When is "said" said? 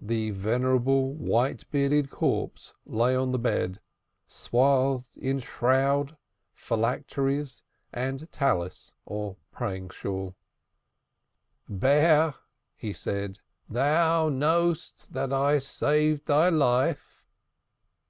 12.94-13.40